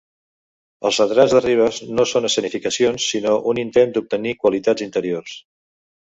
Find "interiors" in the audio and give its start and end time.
4.89-5.39